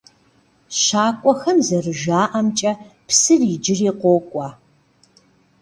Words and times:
ЩакӀуэхэм 0.81 1.57
зэрыжаӀэмкӀэ, 1.67 2.71
псыр 3.07 3.41
иджыри 3.53 3.89
къокӀуэ. 4.01 4.47